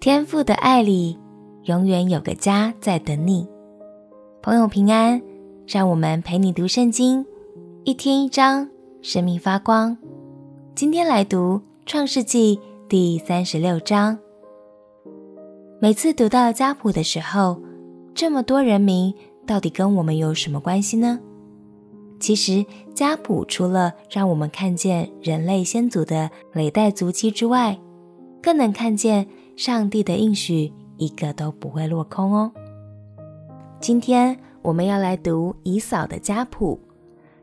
[0.00, 1.18] 天父的爱里，
[1.64, 3.44] 永远有个家在等你。
[4.40, 5.20] 朋友平安，
[5.66, 7.26] 让我们陪你读圣经，
[7.82, 8.70] 一天一章，
[9.02, 9.98] 生命发光。
[10.76, 14.16] 今天来读创世纪第三十六章。
[15.80, 17.60] 每次读到家谱的时候，
[18.14, 19.12] 这么多人名，
[19.48, 21.18] 到底跟我们有什么关系呢？
[22.20, 27.76] 其实家谱除了让我们看见人类先祖的累代足迹之外，
[28.40, 29.26] 更能看见
[29.58, 32.52] 上帝的应许，一个都不会落空哦。
[33.80, 36.78] 今天我们要来读以扫的家谱，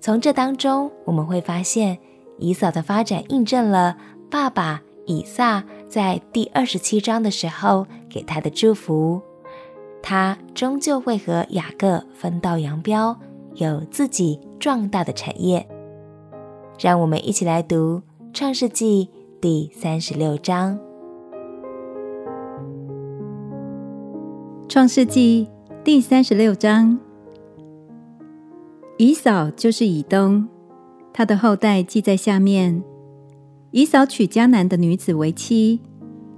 [0.00, 1.96] 从这当中我们会发现，
[2.36, 3.96] 以扫的发展印证了
[4.28, 9.22] 爸爸以撒在第二十七章的时候给他的祝福，
[10.02, 13.16] 他终究会和雅各分道扬镳，
[13.54, 15.64] 有自己壮大的产业。
[16.76, 19.08] 让我们一起来读创世纪
[19.40, 20.89] 第三十六章。
[24.80, 25.46] 创世纪
[25.84, 26.98] 第三十六章，
[28.96, 30.48] 以扫就是以东，
[31.12, 32.82] 他的后代记在下面。
[33.72, 35.80] 以扫娶迦南的女子为妻，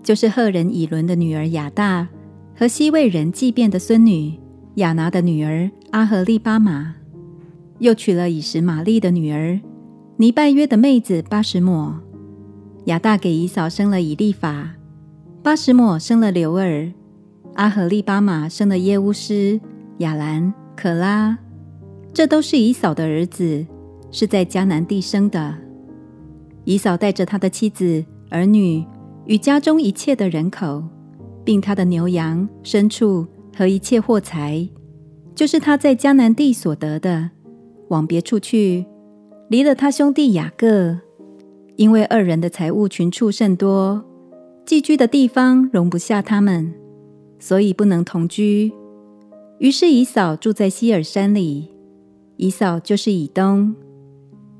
[0.02, 2.08] 就是赫人以伦的女儿雅大
[2.56, 4.36] 和西魏人祭便的孙女
[4.74, 6.96] 亚拿的女儿阿和利巴玛，
[7.78, 9.60] 又娶了以实玛利的女儿
[10.16, 11.94] 尼拜约的妹子巴实抹。
[12.86, 14.70] 雅大给以扫生了以利法，
[15.44, 16.92] 巴实抹生了流儿。
[17.55, 19.61] 阿和利巴马生了耶乌斯、
[19.98, 21.36] 雅兰、可拉，
[22.12, 23.67] 这都是以扫的儿子，
[24.11, 25.55] 是在迦南地生的。
[26.64, 28.84] 以扫带着他的妻子、儿女
[29.27, 30.83] 与家中一切的人口，
[31.44, 34.66] 并他的牛羊、牲畜和一切货财，
[35.34, 37.31] 就是他在迦南地所得的，
[37.89, 38.87] 往别处去，
[39.48, 40.98] 离了他兄弟雅各，
[41.77, 44.03] 因为二人的财物群畜甚多，
[44.64, 46.72] 寄居的地方容不下他们。
[47.42, 48.72] 所以不能同居，
[49.58, 51.69] 于是以扫住在希尔山里。
[52.36, 53.75] 以扫就是以东，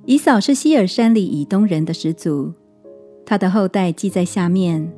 [0.05, 2.53] 以扫是希尔山里以东人的始祖，
[3.25, 4.93] 他的后代记在下面。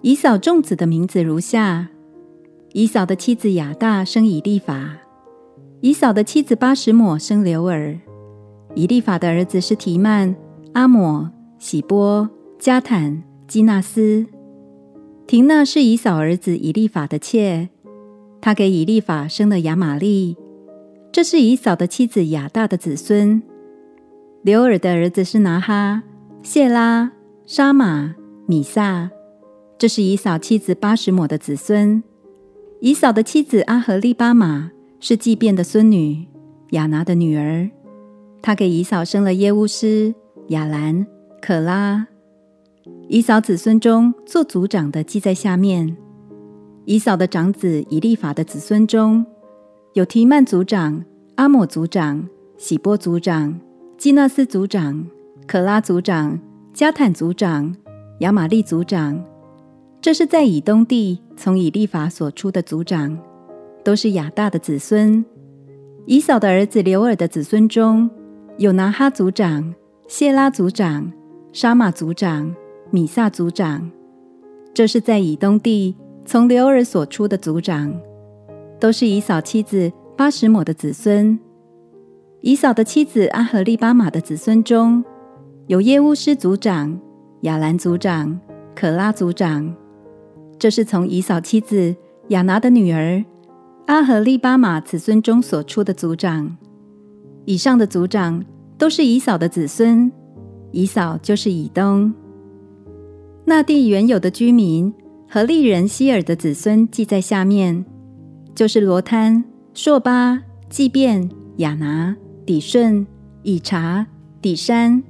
[0.00, 1.88] 以扫众子的名字如下：
[2.72, 4.96] 以扫的妻子雅大生以利法，
[5.82, 7.98] 以扫的妻子巴实抹生流珥。
[8.74, 10.34] 以利法的儿子是提曼、
[10.72, 12.26] 阿抹、喜波、
[12.58, 14.26] 加坦、基纳斯。
[15.30, 17.68] 亭娜是以扫儿子以利法的妾，
[18.40, 20.36] 她给以利法生了亚玛利。
[21.12, 23.40] 这是以扫的妻子亚大的子孙。
[24.42, 26.02] 刘尔的儿子是拿哈、
[26.42, 27.12] 谢拉、
[27.46, 29.08] 沙玛、米萨。
[29.78, 32.02] 这是以扫妻子巴实抹的子孙。
[32.80, 36.26] 以扫的妻子阿和利巴玛是祭便的孙女，
[36.70, 37.70] 亚拿的女儿。
[38.42, 40.12] 她给以扫生了耶乌斯、
[40.48, 41.06] 雅兰、
[41.40, 42.08] 可拉。
[43.12, 45.96] 以扫子孙中做族长的记在下面。
[46.84, 49.26] 以扫的长子以利法的子孙中
[49.94, 51.04] 有提曼族长、
[51.34, 52.24] 阿抹族长、
[52.56, 53.58] 喜波族长、
[53.98, 55.04] 基纳斯族长、
[55.44, 56.38] 可拉族长、
[56.72, 57.74] 加坦族长、
[58.20, 59.20] 亚玛利族长。
[60.00, 63.18] 这是在以东地从以利法所出的族长，
[63.82, 65.24] 都是亚大的子孙。
[66.06, 68.08] 以扫的儿子刘尔的子孙中
[68.56, 69.74] 有拿哈族长、
[70.06, 71.12] 谢拉族长、
[71.52, 72.54] 沙玛族长。
[72.92, 73.88] 米萨族长，
[74.74, 77.94] 这是在以东地从流珥所出的族长，
[78.80, 81.38] 都是以扫妻子巴实抹的子孙。
[82.40, 85.04] 以扫的妻子阿何利巴玛的子孙中
[85.68, 86.98] 有耶乌斯族长、
[87.42, 88.40] 雅兰族长、
[88.74, 89.72] 可拉族长，
[90.58, 91.94] 这是从以扫妻子
[92.28, 93.24] 亚拿的女儿
[93.86, 96.56] 阿何利巴玛子孙中所出的族长。
[97.44, 98.44] 以上的族长
[98.76, 100.10] 都是以扫的子孙，
[100.72, 102.12] 以扫就是以东。
[103.50, 104.94] 那地原有的居民，
[105.28, 107.84] 和利人希尔的子孙记在下面，
[108.54, 109.42] 就是罗坍、
[109.74, 112.14] 朔巴、祭便、亚拿、
[112.46, 113.04] 底顺、
[113.42, 114.06] 以察、
[114.40, 115.02] 底山。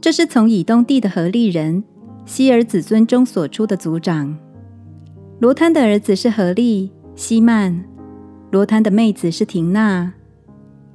[0.00, 1.84] 这是从以东地的和利人
[2.24, 4.34] 希尔子孙中所出的族长。
[5.38, 7.84] 罗坍的儿子是何利、希曼，
[8.50, 10.14] 罗坍的妹子是亭纳。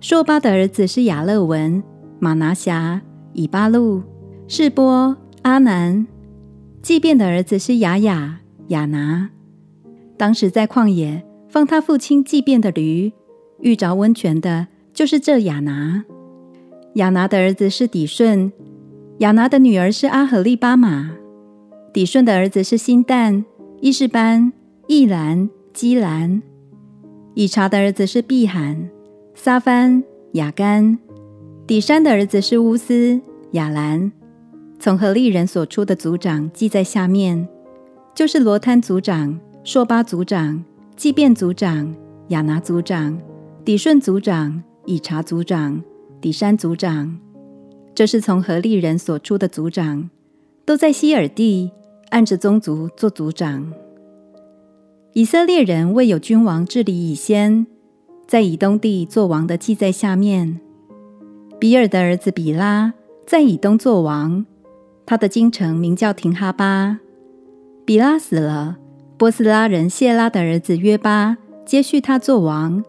[0.01, 1.83] 朔巴的儿子是亚勒文、
[2.17, 2.99] 玛拿辖、
[3.33, 4.01] 以巴路、
[4.47, 6.07] 示波、阿南。
[6.83, 9.29] 祭便的儿子是雅雅、雅拿。
[10.17, 13.13] 当时在旷野放他父亲祭便的驴，
[13.61, 16.03] 遇着温泉的，就是这雅拿。
[16.95, 18.51] 雅拿的儿子是底顺，
[19.19, 21.11] 雅拿的女儿是阿何利巴玛。
[21.93, 23.45] 底顺的儿子是辛但、
[23.79, 24.51] 伊士班、
[24.87, 26.41] 易兰、基兰。
[27.33, 28.89] 以察的儿子是碧罕、
[29.33, 30.03] 撒番、
[30.33, 30.99] 雅干。
[31.65, 33.21] 底山的儿子是乌斯、
[33.51, 34.11] 雅兰。
[34.83, 37.47] 从何利人所出的族长记在下面，
[38.13, 40.61] 就是罗摊族长、朔巴族长、
[40.97, 41.95] 祭便族长、
[42.27, 43.17] 亚拿族长、
[43.63, 45.81] 底顺族长、以查族长、
[46.19, 47.17] 底山族长。
[47.95, 50.09] 这是从何利人所出的族长，
[50.65, 51.71] 都在西尔地
[52.09, 53.71] 按着宗族做族长。
[55.13, 57.65] 以色列人未有君王治理以先，
[58.27, 60.59] 在以东地作王的记在下面。
[61.57, 62.93] 比尔的儿子比拉
[63.25, 64.45] 在以东作王，
[65.05, 66.99] 他的京城名叫廷哈巴。
[67.85, 68.77] 比拉死了，
[69.17, 72.83] 波斯拉人谢拉的儿子约巴接续他做王。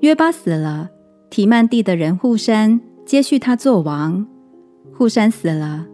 [0.00, 0.90] 约巴死了，
[1.30, 4.26] 提曼地的人护山接续他做王。
[4.92, 5.86] 护山死了，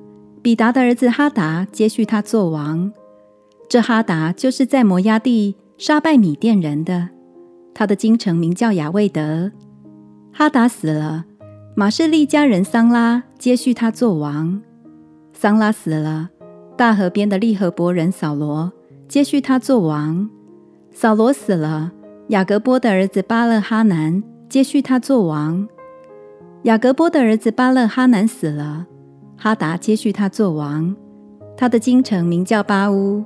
[0.42, 2.92] 比达的儿子哈达接续他做王。
[3.68, 7.08] 这哈达就是在摩押地杀败米甸人的，
[7.72, 9.52] 他的京城名叫亚未得。
[10.32, 11.24] 哈达死了，
[11.76, 14.60] 马士利家人桑拉接续他做王。
[15.36, 16.30] 桑拉死了，
[16.76, 18.72] 大河边的利河伯人扫罗
[19.08, 20.30] 接续他做王。
[20.92, 21.92] 扫罗死了，
[22.28, 25.68] 雅各波的儿子巴勒哈南接续他做王。
[26.62, 28.86] 雅各波的儿子巴勒哈南死了，
[29.36, 30.94] 哈达接续他做王。
[31.56, 33.24] 他的京城名叫巴乌。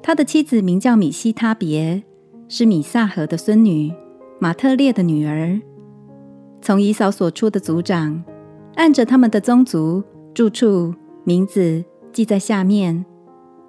[0.00, 2.02] 他的妻子名叫米希他别，
[2.48, 3.92] 是米萨河的孙女，
[4.38, 5.60] 马特列的女儿。
[6.62, 8.22] 从以扫所出的族长，
[8.76, 10.02] 按着他们的宗族、
[10.32, 10.94] 住处、
[11.28, 13.04] 名字记在下面，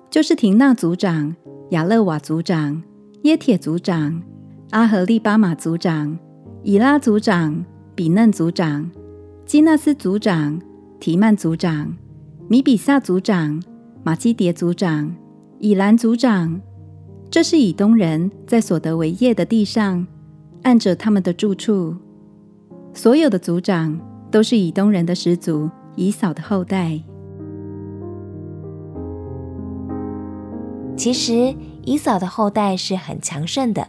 [0.10, 1.36] 就是亭纳族长、
[1.72, 2.82] 亚勒瓦族长、
[3.24, 4.24] 耶铁族长、
[4.70, 6.18] 阿和利巴马族长、
[6.64, 8.90] 以拉族长、比嫩族长、
[9.46, 10.58] 基纳斯族长、
[11.02, 11.94] 提曼族长、
[12.48, 13.62] 米比萨族长、
[14.04, 15.14] 马基迭族长。
[15.60, 16.62] 以兰族长，
[17.30, 20.08] 这是以东人在所得为业的地上，
[20.62, 21.94] 按着他们的住处，
[22.94, 24.00] 所有的族长
[24.32, 27.04] 都是以东人的始祖以扫的后代。
[31.00, 31.56] 其实
[31.86, 33.88] 以扫的后代是很强盛的，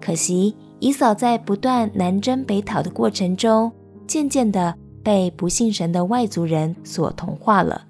[0.00, 3.72] 可惜以扫在不断南征北讨的过程中，
[4.06, 4.72] 渐渐的
[5.02, 7.84] 被不信神的外族人所同化了，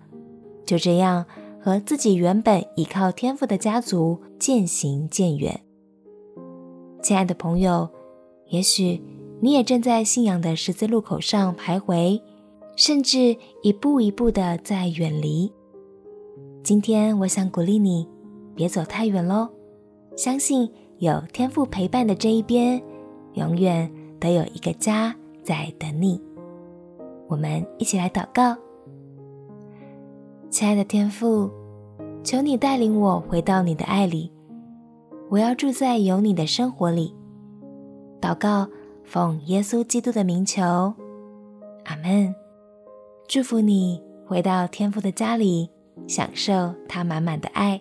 [0.65, 1.25] 就这样。
[1.63, 5.61] 和自己原本依靠天赋的家族渐行渐远。
[7.03, 7.87] 亲爱的朋友，
[8.49, 8.99] 也许
[9.41, 12.19] 你也正在信仰的十字路口上徘徊，
[12.77, 15.53] 甚至一步一步的在远离。
[16.65, 18.09] 今天，我想鼓励你，
[18.61, 19.49] 别走太远喽。
[20.19, 22.79] 相信有天赋陪伴的这一边，
[23.33, 23.91] 永远
[24.21, 26.21] 都有一个家在等你。
[27.27, 28.55] 我们一起来祷告。
[30.51, 31.51] 亲爱的天赋，
[32.23, 34.31] 求你带领我回到你的爱里，
[35.31, 37.17] 我要住在有你的生活里。
[38.21, 38.69] 祷告，
[39.05, 40.63] 奉耶稣基督的名求，
[41.87, 42.35] 阿门。
[43.27, 45.71] 祝福你回到天父的家里，
[46.07, 47.81] 享受他满满的爱。